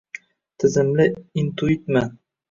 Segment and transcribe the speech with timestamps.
[0.61, 1.05] —Tizimli
[1.41, 2.09] intuitman?